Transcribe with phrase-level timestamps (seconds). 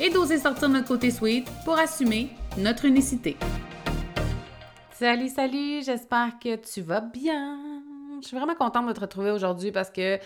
[0.00, 3.36] et d'oser sortir notre côté sweet pour assumer notre unicité.
[4.92, 7.82] Salut, salut, j'espère que tu vas bien.
[8.20, 10.18] Je suis vraiment contente de te retrouver aujourd'hui parce que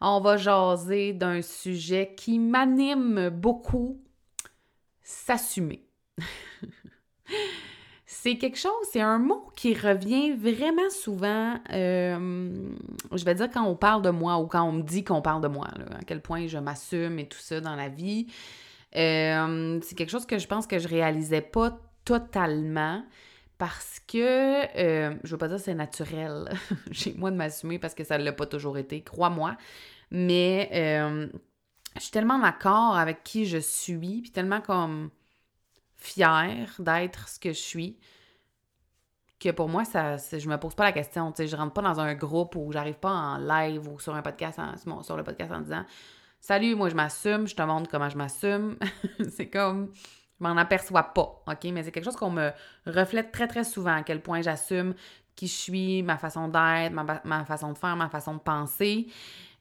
[0.00, 4.00] on va jaser d'un sujet qui m'anime beaucoup,
[5.02, 5.84] s'assumer.
[8.06, 12.70] c'est quelque chose, c'est un mot qui revient vraiment souvent, euh,
[13.12, 15.42] je vais dire quand on parle de moi ou quand on me dit qu'on parle
[15.42, 15.66] de moi,
[15.98, 18.28] à quel point je m'assume et tout ça dans la vie.
[18.96, 23.04] Euh, c'est quelque chose que je pense que je réalisais pas totalement
[23.58, 26.48] parce que, euh, je veux pas dire c'est naturel
[26.92, 29.56] chez moi de m'assumer parce que ça ne l'a pas toujours été, crois-moi,
[30.10, 31.28] mais euh,
[31.96, 35.10] je suis tellement d'accord avec qui je suis, puis tellement comme
[35.96, 37.98] fière d'être ce que je suis,
[39.40, 41.30] que pour moi, ça, je me pose pas la question.
[41.30, 44.14] Tu sais, je rentre pas dans un groupe où j'arrive pas en live ou sur
[44.14, 44.60] un podcast,
[45.02, 45.84] sur le podcast en disant
[46.40, 48.76] Salut, moi je m'assume, je te montre comment je m'assume.
[49.30, 51.64] c'est comme, je m'en aperçois pas, OK?
[51.72, 52.50] Mais c'est quelque chose qu'on me
[52.86, 54.94] reflète très, très souvent, à quel point j'assume
[55.38, 59.06] qui je suis, ma façon d'être, ma, façon de faire, ma façon de penser.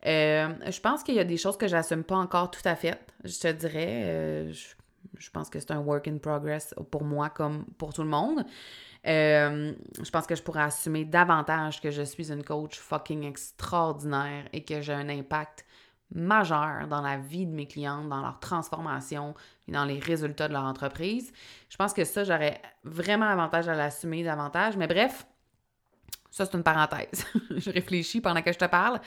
[0.08, 3.00] Euh, je pense qu'il y a des choses que j'assume pas encore tout à fait,
[3.24, 4.04] je te dirais.
[4.06, 8.10] Euh, je, pense que c'est un work in progress pour moi comme pour tout le
[8.10, 8.44] monde.
[9.06, 14.46] Euh, je pense que je pourrais assumer davantage que je suis une coach fucking extraordinaire
[14.54, 15.64] et que j'ai un impact
[16.12, 19.36] majeur dans la vie de mes clientes, dans leur transformation
[19.68, 21.32] et dans les résultats de leur entreprise.
[21.70, 24.78] Je pense que ça, j'aurais vraiment avantage à l'assumer davantage.
[24.78, 25.28] Mais bref,
[26.32, 27.26] ça, c'est une parenthèse.
[27.58, 29.02] je réfléchis pendant que je te parle.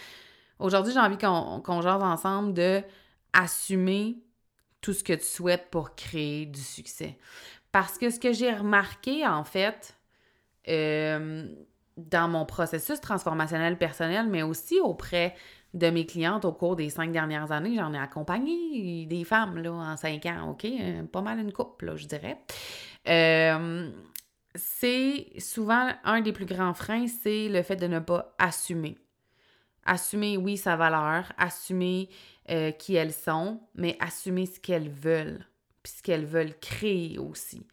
[0.59, 2.83] Aujourd'hui, j'ai envie qu'on qu jase ensemble de
[3.33, 4.19] assumer
[4.81, 7.19] tout ce que tu souhaites pour créer du succès.
[7.73, 9.97] Parce que ce que j'ai remarqué, en fait,
[10.69, 11.47] euh,
[11.97, 15.35] dans mon processus transformationnel personnel, mais aussi auprès
[15.75, 17.77] de mes clientes au cours des cinq dernières années.
[17.77, 20.65] J'en ai accompagné des femmes là, en cinq ans, OK?
[20.65, 22.39] Euh, pas mal une couple, je dirais.
[23.09, 23.91] Euh,
[24.55, 28.99] c'est souvent un des plus grands freins, c'est le fait de ne pas assumer.
[29.85, 32.09] Assumer, oui, sa valeur, assumer
[32.51, 35.47] euh, qui elles sont, mais assumer ce qu'elles veulent,
[35.83, 37.67] puis ce qu'elles veulent créer aussi.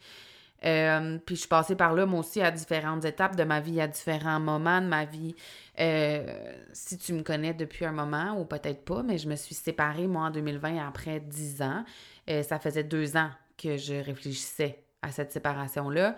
[0.66, 3.79] Euh, puis je suis passée par là, moi aussi, à différentes étapes de ma vie,
[3.79, 5.35] à différents moments de ma vie.
[5.79, 9.56] Euh, si tu me connais depuis un moment, ou peut-être pas, mais je me suis
[9.56, 11.84] séparée, moi, en 2020, après 10 ans.
[12.29, 16.16] Euh, ça faisait deux ans que je réfléchissais à cette séparation-là.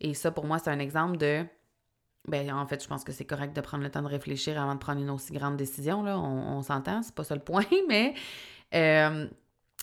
[0.00, 1.44] Et ça, pour moi, c'est un exemple de...
[2.28, 4.74] Ben, en fait, je pense que c'est correct de prendre le temps de réfléchir avant
[4.74, 6.18] de prendre une aussi grande décision, là.
[6.18, 8.14] On, on s'entend, c'est pas ça le point, mais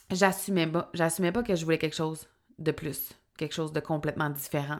[0.09, 2.27] j'assumais pas, j'assumais pas que je voulais quelque chose
[2.57, 4.79] de plus quelque chose de complètement différent.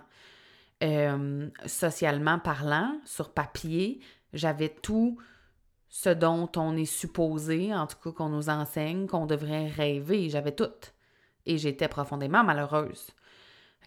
[0.84, 4.00] Euh, socialement parlant, sur papier,
[4.34, 5.18] j'avais tout
[5.90, 10.30] ce dont on est supposé, en tout cas qu'on nous enseigne, qu'on devrait rêver.
[10.30, 10.70] J'avais tout.
[11.46, 13.08] Et j'étais profondément malheureuse.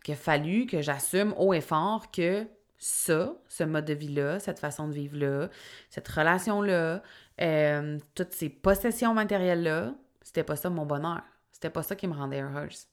[0.07, 2.47] Il a fallu que j'assume haut et fort que
[2.77, 5.49] ça, ce mode de vie-là, cette façon de vivre-là,
[5.89, 7.03] cette relation-là,
[7.41, 11.23] euh, toutes ces possessions matérielles-là, c'était pas ça mon bonheur.
[11.53, 12.89] C'était pas ça qui me rendait heureuse.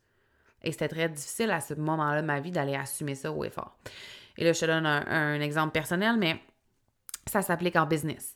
[0.64, 3.78] Et c'était très difficile à ce moment-là de ma vie d'aller assumer ça au effort.
[4.38, 6.42] Et là, je te donne un, exemple personnel, mais
[7.28, 8.36] ça s'applique en business.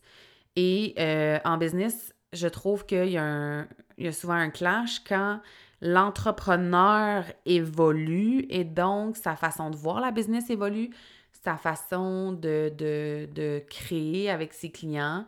[0.56, 3.66] Et euh, en business, je trouve qu'il y, a
[3.97, 5.39] y a souvent un clash quand
[5.81, 10.90] l'entrepreneur évolue et donc sa façon de voir la business évolue,
[11.44, 15.26] sa façon de, de, de créer avec ses clients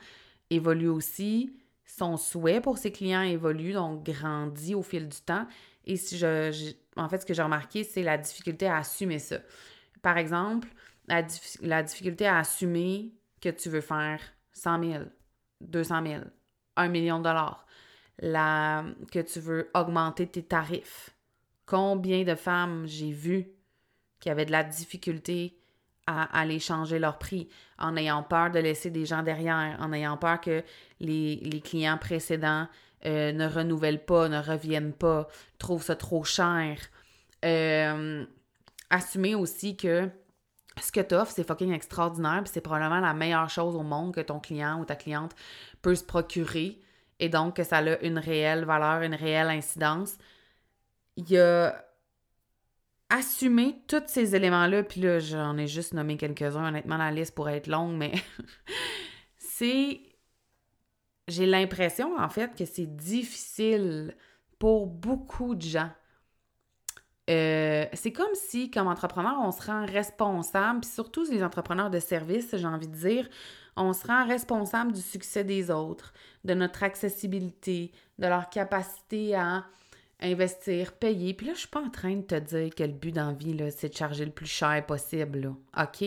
[0.50, 1.51] évolue aussi,
[1.86, 5.45] son souhait pour ses clients évolue, donc grandit au fil du temps.
[5.86, 9.38] Et si je, en fait, ce que j'ai remarqué, c'est la difficulté à assumer ça.
[10.02, 10.68] Par exemple,
[11.08, 14.20] la, difficulté à assumer que tu veux faire
[14.54, 15.04] 100 000,
[15.62, 16.22] 200 000,
[16.76, 17.66] 1 million de dollars,
[18.20, 21.12] la, que tu veux augmenter tes tarifs.
[21.66, 23.48] Combien de femmes j'ai vues
[24.20, 25.60] qui avaient de la difficulté
[26.08, 27.50] à aller changer leur prix,
[27.80, 30.64] en ayant peur de laisser des gens derrière, en ayant peur que
[31.00, 32.68] les clients précédents
[33.06, 36.78] euh, ne renouvellent pas, ne reviennent pas, trouvent ça trop cher.
[37.44, 38.25] Euh,
[38.90, 40.10] assumer aussi que
[40.81, 44.13] ce que tu offres, c'est fucking extraordinaire, puis c'est probablement la meilleure chose au monde
[44.13, 45.34] que ton client ou ta cliente
[45.81, 46.80] peut se procurer,
[47.19, 50.18] et donc que ça a une réelle valeur, une réelle incidence.
[51.16, 51.86] il y a
[53.10, 56.68] assumer tous ces éléments-là, puis là, j'en ai juste nommé quelques-uns.
[56.68, 58.13] Honnêtement, la liste pourrait être longue, mais
[59.38, 60.01] c'est.
[61.27, 64.16] J'ai l'impression, en fait, que c'est difficile
[64.60, 65.89] pour beaucoup de gens.
[67.30, 72.00] Euh, c'est comme si, comme entrepreneur, on se rend responsable, puis surtout les entrepreneurs de
[72.00, 73.27] services, j'ai envie de dire,
[73.75, 76.13] on se rend responsable du succès des autres,
[76.44, 79.66] de notre accessibilité, de leur capacité à
[80.22, 81.33] investir, payer.
[81.33, 83.89] Puis là, je suis pas en train de te dire que le but d'envie, c'est
[83.89, 85.54] de charger le plus cher possible.
[85.77, 86.06] OK?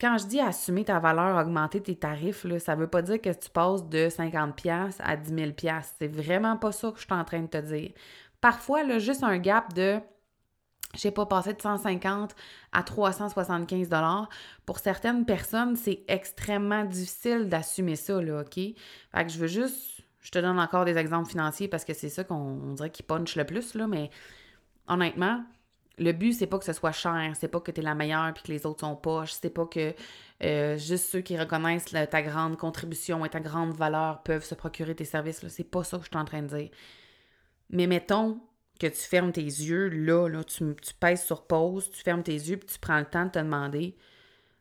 [0.00, 3.30] Quand je dis assumer ta valeur, augmenter tes tarifs, là, ça veut pas dire que
[3.30, 5.82] tu passes de 50$ à 10 000$.
[5.98, 7.90] C'est vraiment pas ça que je suis en train de te dire.
[8.40, 10.00] Parfois, là, juste un gap de
[10.94, 12.34] je sais pas, passer de 150
[12.72, 14.28] à 375 dollars.
[14.66, 18.54] Pour certaines personnes, c'est extrêmement difficile d'assumer ça, là, OK?
[18.54, 18.74] Fait
[19.24, 22.24] que je veux juste je te donne encore des exemples financiers parce que c'est ça
[22.24, 24.10] qu'on dirait qui punch le plus, là, mais
[24.86, 25.42] honnêtement,
[26.00, 28.32] le but, c'est pas que ce soit cher, c'est pas que tu es la meilleure
[28.32, 29.94] puis que les autres sont poches, c'est pas que
[30.42, 34.94] euh, juste ceux qui reconnaissent ta grande contribution et ta grande valeur peuvent se procurer
[34.94, 35.46] tes services.
[35.48, 36.70] C'est pas ça que je suis en train de dire.
[37.68, 38.40] Mais mettons
[38.80, 42.56] que tu fermes tes yeux, là, là tu, pèses sur pause, tu fermes tes yeux
[42.56, 43.94] puis tu prends le temps de te demander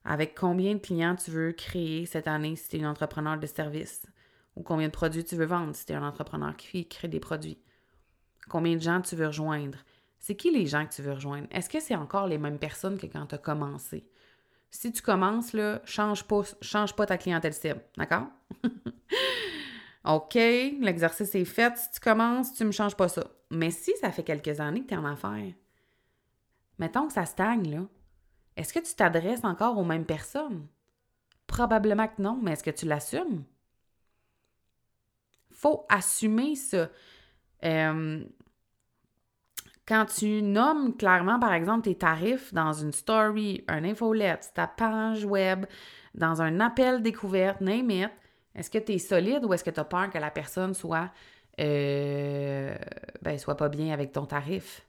[0.03, 3.47] avec combien de clients tu veux créer cette année si tu es une entrepreneur de
[3.47, 4.05] service
[4.57, 7.21] ou combien de produits tu veux vendre si tu es un entrepreneur qui crée des
[7.21, 7.59] produits?
[8.49, 9.77] Combien de gens tu veux rejoindre?
[10.19, 11.47] C'est qui les gens que tu veux rejoindre?
[11.51, 14.05] Est-ce que c'est encore les mêmes personnes que quand tu as commencé?
[14.69, 18.27] Si tu commences, là, change pas, change pas ta clientèle cible, d'accord?
[20.05, 21.75] OK, l'exercice est fait.
[21.77, 23.25] Si tu commences, tu ne me changes pas ça.
[23.49, 25.53] Mais si ça fait quelques années que tu es en affaires,
[26.77, 27.85] mettons que ça stagne, là,
[28.55, 30.67] est-ce que tu t'adresses encore aux mêmes personnes?
[31.47, 33.43] Probablement que non, mais est-ce que tu l'assumes?
[35.59, 36.89] faut assumer ça.
[37.65, 38.23] Euh,
[39.89, 45.25] quand tu nommes clairement, par exemple, tes tarifs dans une story, un infolette, ta page
[45.25, 45.65] web,
[46.13, 48.11] dans un appel découverte, name it,
[48.53, 51.09] est-ce que tu es solide ou est-ce que tu as peur que la personne soit,
[51.59, 52.75] euh,
[53.23, 54.85] ben, soit pas bien avec ton tarif?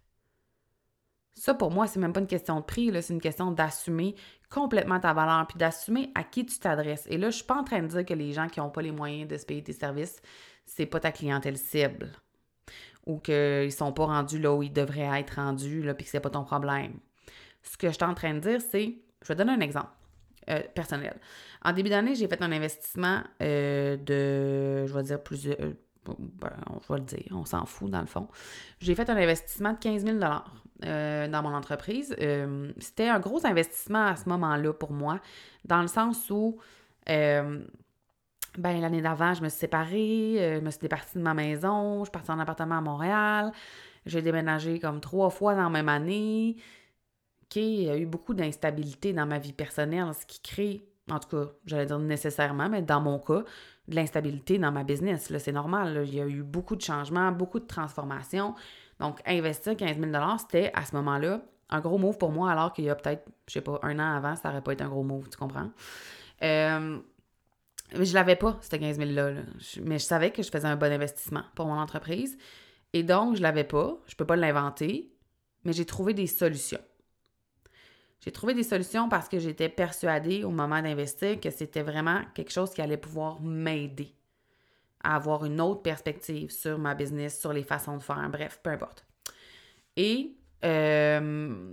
[1.35, 4.15] Ça, pour moi, c'est même pas une question de prix, c'est une question d'assumer
[4.51, 7.07] complètement ta valeur, puis d'assumer à qui tu t'adresses.
[7.09, 8.83] Et là, je suis pas en train de dire que les gens qui n'ont pas
[8.83, 10.21] les moyens de se payer tes services,
[10.67, 12.13] c'est pas ta clientèle cible
[13.11, 16.21] ou qu'ils sont pas rendus là où ils devraient être rendus, là, puis que c'est
[16.21, 16.93] pas ton problème.
[17.63, 19.91] Ce que je suis en train de dire, c'est, je vais donner un exemple
[20.49, 21.17] euh, personnel.
[21.65, 25.73] En début d'année, j'ai fait un investissement euh, de, je vais dire plusieurs, euh,
[26.07, 26.53] ben,
[26.83, 28.29] je vais le dire, on s'en fout dans le fond.
[28.81, 32.17] J'ai fait un investissement de 15 000 dans mon entreprise.
[32.79, 35.21] C'était un gros investissement à ce moment-là pour moi,
[35.65, 36.59] dans le sens où
[38.59, 42.01] ben, l'année d'avant, je me suis séparée, euh, je me suis départie de ma maison,
[42.01, 43.53] je suis partie en appartement à Montréal.
[44.07, 46.57] J'ai déménagé comme trois fois dans la même année.
[47.45, 51.19] OK, il y a eu beaucoup d'instabilité dans ma vie personnelle, ce qui crée, en
[51.19, 53.45] tout cas, j'allais dire nécessairement, mais dans mon cas,
[53.89, 55.33] de l'instabilité dans ma business.
[55.39, 56.05] C'est normal.
[56.07, 58.55] Il y a eu beaucoup de changements, beaucoup de transformations.
[59.01, 62.85] Donc, investir 15 000 c'était à ce moment-là un gros move pour moi, alors qu'il
[62.85, 65.05] y a peut-être, je sais pas, un an avant, ça n'aurait pas été un gros
[65.05, 65.71] move, tu comprends?
[66.43, 66.99] Euh,
[67.95, 69.43] je l'avais pas, ce 15 000-là.
[69.83, 72.37] Mais je savais que je faisais un bon investissement pour mon entreprise.
[72.93, 73.99] Et donc, je l'avais pas.
[74.07, 75.13] Je peux pas l'inventer.
[75.65, 76.81] Mais j'ai trouvé des solutions.
[78.21, 82.53] J'ai trouvé des solutions parce que j'étais persuadée au moment d'investir que c'était vraiment quelque
[82.53, 84.15] chose qui allait pouvoir m'aider
[85.03, 88.71] à avoir une autre perspective sur ma business, sur les façons de faire, bref, peu
[88.71, 89.07] importe.
[89.97, 91.73] Et euh,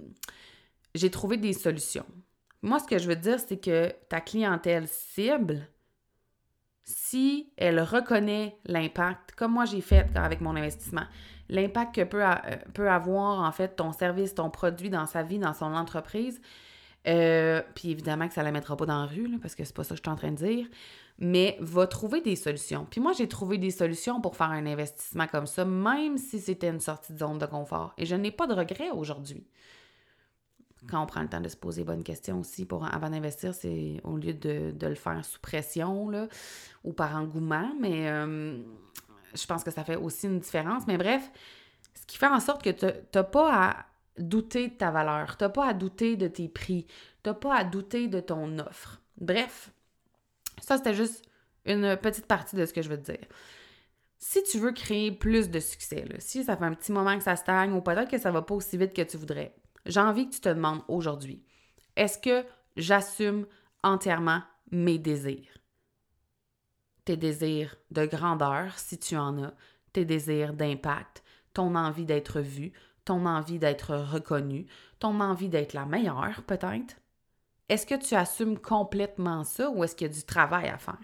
[0.95, 2.05] j'ai trouvé des solutions.
[2.61, 5.67] Moi, ce que je veux dire, c'est que ta clientèle cible,
[6.87, 11.03] si elle reconnaît l'impact, comme moi j'ai fait avec mon investissement,
[11.49, 12.33] l'impact que peut, euh,
[12.73, 16.39] peut, avoir en fait ton service, ton produit dans sa vie, dans son entreprise,
[17.05, 19.83] euh, puis évidemment que ça la mettra pas dans la rue, parce que c'est pas
[19.83, 20.65] ça que je suis en train de dire,
[21.19, 22.87] mais va trouver des solutions.
[22.89, 26.69] Puis moi, j'ai trouvé des solutions pour faire un investissement comme ça, même si c'était
[26.69, 27.93] une sortie de zone de confort.
[27.97, 29.45] Et je n'ai pas de regrets aujourd'hui
[30.89, 33.99] quand on prend le temps de se poser bonnes questions aussi pour avant d'investir, c'est
[34.03, 36.27] au lieu de, le faire sous pression là,
[36.83, 38.57] ou par engouement, mais euh,
[39.33, 40.87] je pense que ça fait aussi une différence.
[40.87, 41.29] Mais bref,
[41.93, 43.85] ce qui fait en sorte que tu n'as pas à
[44.17, 46.85] douter de ta valeur, tu n'as pas à douter de tes prix,
[47.23, 49.01] tu n'as pas à douter de ton offre.
[49.19, 49.71] Bref,
[50.61, 51.23] ça c'était juste
[51.65, 53.27] une petite partie de ce que je veux te dire.
[54.19, 57.35] Si tu veux créer plus de succès, si ça fait un petit moment que ça
[57.35, 59.53] stagne ou peut-être que ça va pas aussi vite que tu voudrais,
[59.87, 61.43] j'ai envie que tu te demandes aujourd'hui,
[61.95, 63.45] est-ce que j'assume
[63.83, 64.41] entièrement
[64.71, 65.57] mes désirs?
[67.05, 69.53] Tes désirs de grandeur, si tu en as,
[69.93, 72.73] tes désirs d'impact, ton envie d'être vu,
[73.05, 74.67] ton envie d'être reconnu,
[74.99, 76.97] ton envie d'être la meilleure peut-être?
[77.69, 80.99] Est-ce que tu assumes complètement ça ou est-ce qu'il y a du travail à faire?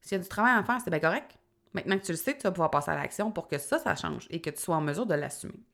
[0.00, 1.38] S'il y a du travail à faire, c'est bien correct.
[1.74, 3.94] Maintenant que tu le sais, tu vas pouvoir passer à l'action pour que ça, ça
[3.96, 5.64] change et que tu sois en mesure de l'assumer.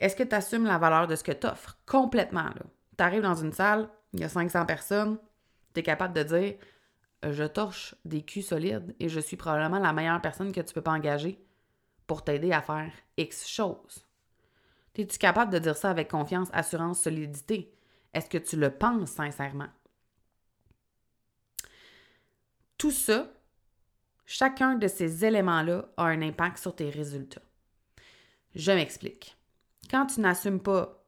[0.00, 1.78] Est-ce que tu assumes la valeur de ce que tu offres?
[1.86, 2.50] Complètement.
[2.96, 5.18] Tu arrives dans une salle, il y a 500 personnes,
[5.72, 6.54] tu es capable de dire
[7.22, 10.82] Je torche des culs solides et je suis probablement la meilleure personne que tu peux
[10.82, 11.44] pas engager
[12.06, 14.06] pour t'aider à faire X choses.
[14.96, 17.74] Es-tu capable de dire ça avec confiance, assurance, solidité?
[18.12, 19.68] Est-ce que tu le penses sincèrement?
[22.78, 23.28] Tout ça,
[24.24, 27.42] chacun de ces éléments-là a un impact sur tes résultats.
[28.54, 29.36] Je m'explique.
[29.90, 31.04] Quand tu n'assumes pas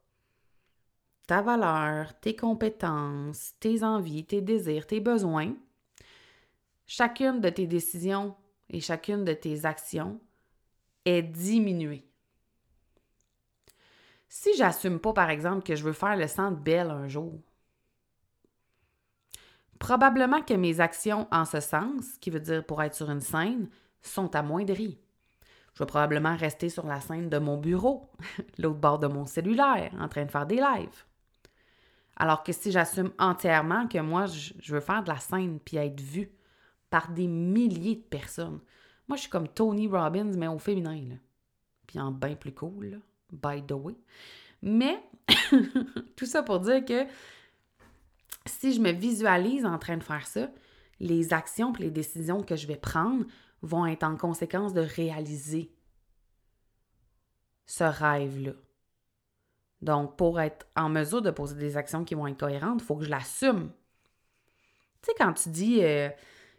[1.26, 5.54] ta valeur, tes compétences, tes envies, tes désirs, tes besoins,
[6.87, 8.37] chacune de tes décisions
[8.71, 10.21] et chacune de tes actions
[11.04, 12.09] est diminuée.
[14.28, 17.40] Si j'assume pas, par exemple, que je veux faire le centre belle un jour,
[19.78, 23.68] probablement que mes actions en ce sens, qui veut dire pour être sur une scène,
[24.02, 24.99] sont amoindries.
[25.76, 28.11] Je vais probablement rester sur la scène de mon bureau,
[28.59, 31.04] l'autre bord de mon cellulaire, en train de faire des lives.
[32.16, 36.00] Alors que si j'assume entièrement que moi, je veux faire de la scène puis être
[36.00, 36.30] vue
[36.88, 38.61] par des milliers de personnes,
[39.09, 41.14] moi, je suis comme Tony Robbins, mais au féminin, là.
[41.87, 43.95] Puis en bien plus cool, by the way.
[44.62, 44.99] Mais
[46.16, 47.04] tout ça pour dire que
[48.47, 50.50] si je me visualise en train de faire ça,
[50.99, 53.25] les actions et les décisions que je vais prendre
[53.63, 55.73] vont être en conséquence de réaliser
[57.67, 58.53] ce rêve-là.
[59.83, 62.97] Donc, pour être en mesure de poser des actions qui vont être cohérentes, il faut
[62.97, 63.71] que je l'assume.
[65.03, 66.09] Tu sais, quand tu dis euh,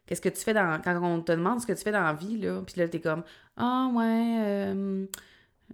[0.05, 0.81] qu'est-ce que tu fais dans.
[0.81, 3.01] Quand on te demande ce que tu fais dans la vie, là, puis là, t'es
[3.01, 3.23] comme
[3.55, 5.05] Ah, ouais, euh,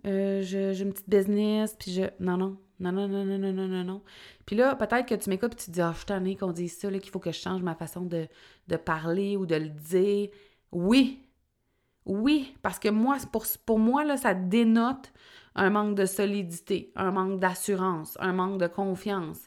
[0.06, 2.04] euh j'ai une petite business, puis je.
[2.20, 2.58] Non, non.
[2.80, 4.02] Non, non, non, non, non, non, non, non.
[4.46, 6.36] Puis là, peut-être que tu m'écoutes et tu te dis Ah, oh, je suis tannée
[6.36, 8.28] qu'on dise ça, qu'il faut que je change ma façon de,
[8.68, 10.30] de parler ou de le dire.
[10.74, 11.24] Oui,
[12.06, 13.18] oui, parce que moi,
[13.66, 15.14] pour, moi, là, ça dénote
[15.56, 19.38] un manque de solidité, un manque d'assurance, un manque de confiance.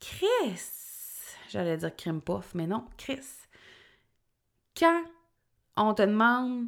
[0.00, 0.60] Chris,
[1.48, 3.24] j'allais dire crime puff, mais non, Chris.
[4.76, 5.02] Quand
[5.76, 6.66] on te demande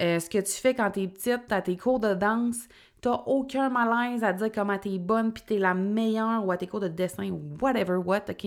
[0.00, 2.68] euh, ce que tu fais quand t'es petite, t'as tes cours de danse,
[3.00, 6.66] t'as aucun malaise à dire comment t'es bonne, puis t'es la meilleure, ou à tes
[6.66, 8.46] cours de dessin, ou whatever what, OK?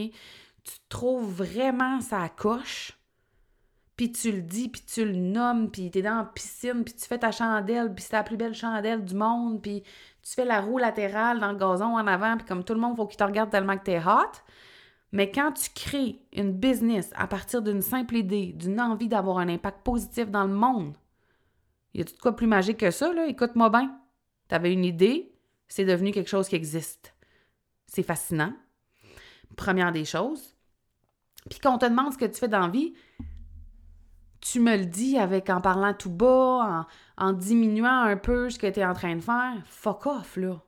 [0.63, 2.96] Tu trouves vraiment ça coche,
[3.97, 7.05] puis tu le dis, puis tu le nommes, puis t'es dans la piscine, puis tu
[7.05, 9.81] fais ta chandelle, puis c'est la plus belle chandelle du monde, puis
[10.21, 12.95] tu fais la roue latérale dans le gazon en avant, puis comme tout le monde,
[12.95, 14.39] faut qu'il te regarde tellement que t'es hot.
[15.11, 19.49] Mais quand tu crées une business à partir d'une simple idée, d'une envie d'avoir un
[19.49, 20.95] impact positif dans le monde,
[21.95, 23.25] y a-tu de quoi plus magique que ça, là?
[23.25, 23.99] Écoute-moi bien.
[24.47, 25.33] T'avais une idée,
[25.67, 27.15] c'est devenu quelque chose qui existe.
[27.87, 28.53] C'est fascinant.
[29.55, 30.55] Première des choses.
[31.49, 32.93] Puis quand on te demande ce que tu fais dans la vie,
[34.51, 36.87] tu me le dis avec en parlant tout bas,
[37.17, 39.55] en, diminuant un peu ce que tu es en train de faire.
[39.65, 40.61] Fuck off, là.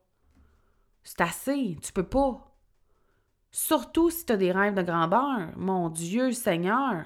[1.03, 1.77] C'est assez.
[1.81, 2.55] Tu peux pas.
[3.51, 5.49] Surtout si tu as des rêves de grandeur.
[5.55, 7.05] Mon Dieu Seigneur.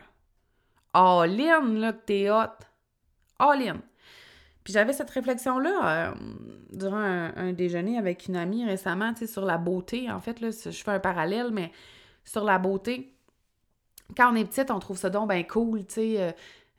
[0.93, 2.65] All in, là, que t'es hot.
[3.39, 3.77] All in.
[4.63, 6.15] Puis j'avais cette réflexion-là euh,
[6.71, 10.09] durant un, déjeuner avec une amie récemment, tu sais, sur la beauté.
[10.09, 11.71] En fait, là, je fais un parallèle, mais
[12.23, 13.13] sur la beauté.
[14.15, 16.21] Quand on est petite, on trouve ça donc bien cool, tu sais.
[16.21, 16.31] Euh,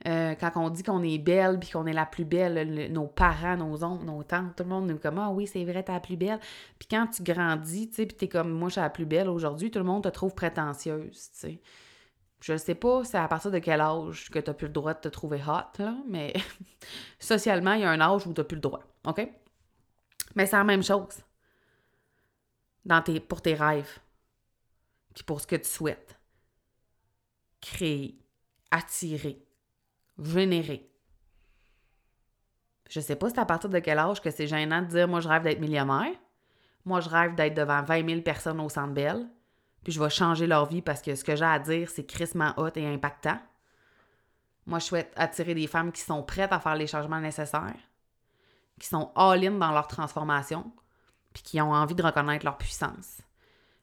[0.06, 3.56] euh, quand on dit qu'on est belle puis qu'on est la plus belle, nos parents,
[3.56, 6.00] nos oncles, nos tantes, tout le monde nous comme Ah oui, c'est vrai, t'es la
[6.00, 6.38] plus belle.
[6.78, 9.28] Puis quand tu grandis, tu sais, puis t'es comme moi, je suis la plus belle
[9.28, 11.60] aujourd'hui, tout le monde te trouve prétentieuse, tu sais.
[12.40, 14.92] Je sais pas c'est à partir de quel âge que tu n'as plus le droit
[14.92, 16.34] de te trouver hot, mais
[17.18, 18.82] socialement, il y a un âge où tu n'as plus le droit.
[19.06, 19.26] OK?
[20.34, 21.22] Mais c'est la même chose
[22.84, 23.98] dans tes, pour tes rêves,
[25.14, 26.18] puis pour ce que tu souhaites.
[27.60, 28.18] Créer,
[28.70, 29.43] attirer,
[30.22, 30.90] générer.
[32.90, 35.20] Je sais pas c'est à partir de quel âge que c'est gênant de dire moi
[35.20, 36.14] je rêve d'être millionnaire.
[36.84, 39.26] Moi je rêve d'être devant 20 000 personnes au Centre Belle
[39.84, 42.54] puis je vais changer leur vie parce que ce que j'ai à dire, c'est crissement
[42.56, 43.38] hot et impactant.
[44.66, 47.76] Moi, je souhaite attirer des femmes qui sont prêtes à faire les changements nécessaires,
[48.80, 50.72] qui sont all-in dans leur transformation,
[51.34, 53.20] puis qui ont envie de reconnaître leur puissance.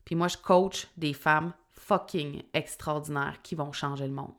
[0.03, 4.33] Puis moi, je coach des femmes fucking extraordinaires qui vont changer le monde.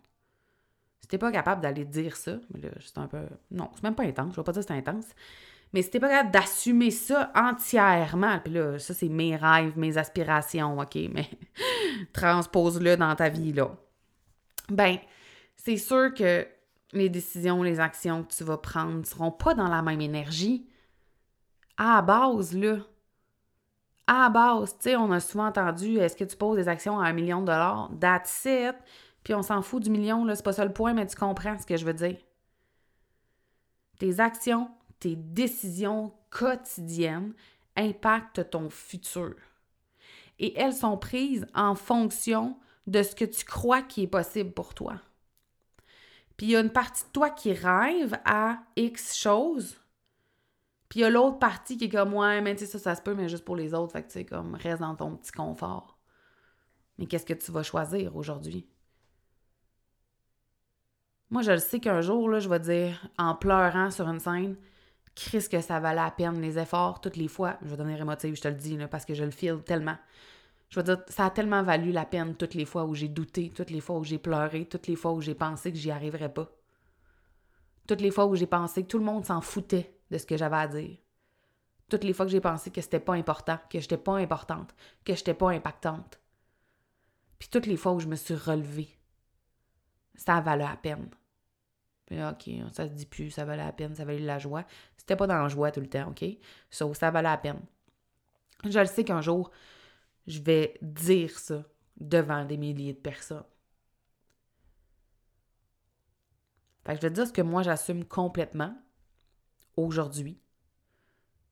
[1.12, 3.18] T'es pas capable d'aller dire ça, mais là, c'est un peu.
[3.50, 5.04] Non, c'est même pas intense, je vais pas dire que c'est intense.
[5.74, 9.98] Mais si t'es pas capable d'assumer ça entièrement, puis là, ça, c'est mes rêves, mes
[9.98, 11.28] aspirations, OK, mais
[12.14, 13.76] transpose-le dans ta vie, là.
[14.70, 14.96] Ben,
[15.54, 16.48] c'est sûr que
[16.94, 20.66] les décisions, les actions que tu vas prendre ne seront pas dans la même énergie
[21.76, 22.78] À base, là,
[24.06, 27.06] à base, tu sais, on a souvent entendu est-ce que tu poses des actions à
[27.06, 27.90] un million de dollars?
[28.00, 28.76] That's it.
[29.24, 31.58] Puis on s'en fout du million, là, c'est pas ça le point, mais tu comprends
[31.58, 32.18] ce que je veux dire.
[33.98, 37.34] Tes actions, tes décisions quotidiennes
[37.76, 39.34] impactent ton futur.
[40.38, 44.74] Et elles sont prises en fonction de ce que tu crois qui est possible pour
[44.74, 45.00] toi.
[46.36, 49.76] Puis il y a une partie de toi qui rêve à X choses,
[50.92, 52.94] puis il y a l'autre partie qui est comme, ouais, mais tu sais, ça, ça
[52.94, 53.92] se peut, mais juste pour les autres.
[53.92, 55.98] Fait que tu sais, comme, reste dans ton petit confort.
[56.98, 58.68] Mais qu'est-ce que tu vas choisir aujourd'hui?
[61.32, 64.54] Moi, je le sais qu'un jour, là, je vais dire, en pleurant sur une scène,
[65.14, 67.56] Chris, que ça valait la peine, les efforts, toutes les fois.
[67.62, 69.96] Je vais devenir émotive, je te le dis, parce que je le file tellement.
[70.68, 73.48] Je veux dire, ça a tellement valu la peine toutes les fois où j'ai douté,
[73.48, 76.34] toutes les fois où j'ai pleuré, toutes les fois où j'ai pensé que j'y arriverais
[76.34, 76.50] pas.
[77.86, 80.36] Toutes les fois où j'ai pensé que tout le monde s'en foutait de ce que
[80.36, 80.98] j'avais à dire.
[81.88, 85.14] Toutes les fois que j'ai pensé que c'était pas important, que j'étais pas importante, que
[85.14, 86.20] j'étais pas impactante.
[87.38, 88.90] Puis toutes les fois où je me suis relevée,
[90.14, 91.08] ça valait la peine.
[92.20, 94.64] OK, ça se dit plus, ça valait la peine, ça valait la joie.
[94.96, 96.24] C'était pas dans la joie tout le temps, OK?
[96.70, 97.60] So, ça valait la peine.
[98.64, 99.50] Je le sais qu'un jour,
[100.26, 101.64] je vais dire ça
[101.96, 103.44] devant des milliers de personnes.
[106.84, 108.76] Fait que je vais dire ce que moi j'assume complètement
[109.76, 110.40] aujourd'hui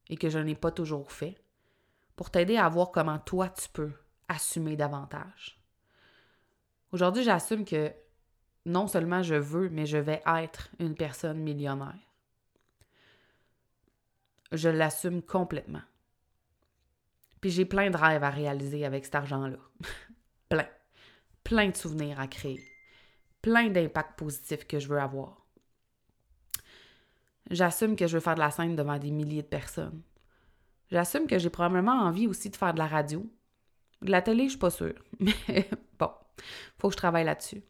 [0.09, 1.37] et que je n'ai pas toujours fait
[2.17, 3.93] pour t'aider à voir comment toi tu peux
[4.29, 5.61] assumer davantage.
[6.93, 7.93] Aujourd'hui, j'assume que
[8.67, 11.99] non seulement je veux, mais je vais être une personne millionnaire.
[14.53, 15.83] Je l'assume complètement.
[17.41, 19.59] Puis j'ai plein de rêves à réaliser avec cet argent-là.
[20.49, 20.69] plein.
[21.45, 22.61] Plein de souvenirs à créer.
[23.41, 25.47] Plein d'impacts positifs que je veux avoir.
[27.51, 30.03] J'assume que je veux faire de la scène devant des milliers de personnes.
[30.91, 33.25] J'assume que j'ai probablement envie aussi de faire de la radio.
[34.03, 34.95] De la télé, je suis pas sûre.
[35.21, 35.69] Mais
[35.99, 36.11] bon,
[36.79, 37.63] faut que je travaille là-dessus.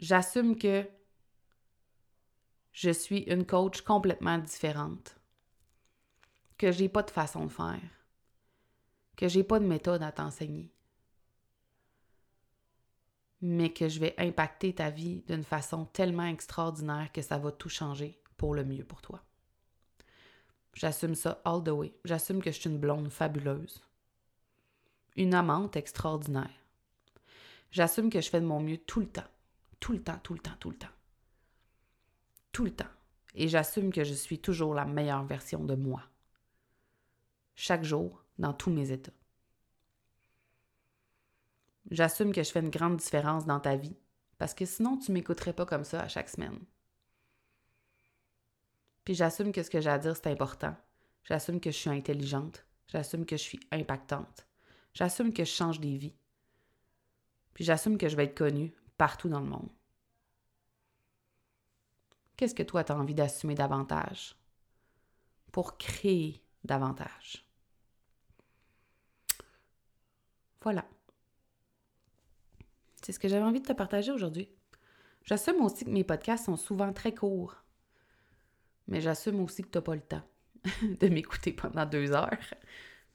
[0.00, 0.88] J'assume que
[2.72, 5.16] je suis une coach complètement différente.
[6.56, 7.80] Que j'ai pas de façon de faire.
[9.16, 10.72] Que j'ai pas de méthode à t'enseigner.
[13.40, 17.68] Mais que je vais impacter ta vie d'une façon tellement extraordinaire que ça va tout
[17.68, 19.24] changer pour le mieux pour toi.
[20.74, 21.92] J'assume ça all the way.
[22.04, 23.82] J'assume que je suis une blonde fabuleuse.
[25.16, 26.50] Une amante extraordinaire.
[27.72, 29.26] J'assume que je fais de mon mieux tout le temps.
[29.80, 30.88] Tout le temps, tout le temps, tout le temps.
[32.52, 32.86] Tout le temps.
[33.34, 36.02] Et j'assume que je suis toujours la meilleure version de moi.
[37.54, 39.12] Chaque jour, dans tous mes états.
[41.90, 43.96] J'assume que je fais une grande différence dans ta vie,
[44.36, 46.58] parce que sinon tu m'écouterais pas comme ça à chaque semaine.
[49.04, 50.76] Puis j'assume que ce que j'ai à dire, c'est important.
[51.24, 52.66] J'assume que je suis intelligente.
[52.88, 54.46] J'assume que je suis impactante.
[54.92, 56.14] J'assume que je change des vies.
[57.54, 59.68] Puis j'assume que je vais être connue partout dans le monde.
[62.36, 64.36] Qu'est-ce que toi, tu as envie d'assumer davantage?
[65.50, 67.44] Pour créer davantage?
[70.62, 70.84] Voilà.
[73.02, 74.48] C'est ce que j'avais envie de te partager aujourd'hui.
[75.24, 77.56] J'assume aussi que mes podcasts sont souvent très courts,
[78.86, 80.22] mais j'assume aussi que tu n'as pas le temps
[80.82, 82.30] de m'écouter pendant deux heures,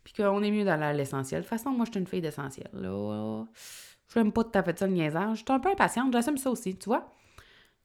[0.03, 1.41] puis qu'on est mieux dans l'essentiel.
[1.41, 2.69] De toute façon, moi, je suis une fille d'essentiel.
[4.09, 5.39] Je n'aime pas de taper ça le niaisage.
[5.39, 7.11] Je suis un peu impatiente, j'assume ça aussi, tu vois.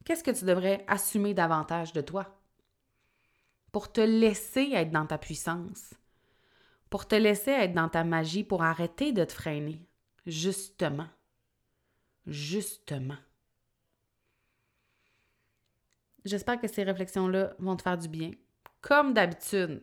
[0.04, 2.38] Qu'est-ce que tu devrais assumer davantage de toi?
[3.72, 5.94] Pour te laisser être dans ta puissance.
[6.90, 9.81] Pour te laisser être dans ta magie, pour arrêter de te freiner.
[10.26, 11.09] Justement.
[12.26, 13.16] Justement.
[16.24, 18.31] J'espère que ces réflexions-là vont te faire du bien.
[18.81, 19.83] Comme d'habitude,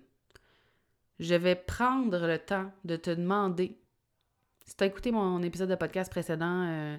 [1.19, 3.79] je vais prendre le temps de te demander
[4.65, 6.97] si tu as écouté mon épisode de podcast précédent, euh,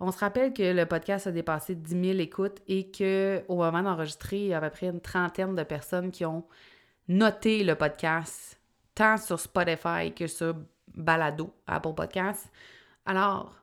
[0.00, 4.38] on se rappelle que le podcast a dépassé 10 000 écoutes et qu'au moment d'enregistrer,
[4.38, 6.44] il y a à peu près une trentaine de personnes qui ont
[7.08, 8.60] noté le podcast,
[8.94, 10.54] tant sur Spotify que sur
[10.94, 12.50] Balado, Apple Podcast.
[13.06, 13.54] Alors,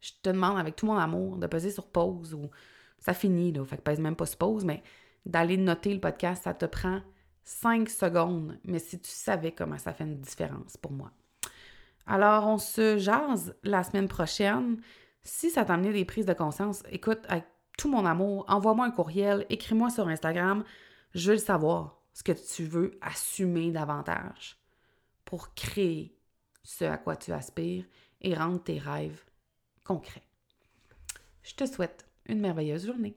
[0.00, 2.50] je te demande avec tout mon amour de peser sur pause ou
[2.98, 4.82] ça finit, là, fait que pèse même pas sur pause, mais
[5.26, 7.00] d'aller noter le podcast, ça te prend
[7.42, 8.58] 5 secondes.
[8.64, 11.10] Mais si tu savais comment ça fait une différence pour moi.
[12.10, 14.82] Alors, on se jase la semaine prochaine.
[15.22, 17.44] Si ça t'a amené des prises de conscience, écoute, avec
[17.78, 20.64] tout mon amour, envoie-moi un courriel, écris-moi sur Instagram.
[21.14, 24.56] Je veux savoir, ce que tu veux assumer davantage
[25.24, 26.18] pour créer
[26.64, 27.84] ce à quoi tu aspires
[28.20, 29.22] et rendre tes rêves
[29.84, 30.26] concrets.
[31.44, 33.16] Je te souhaite une merveilleuse journée.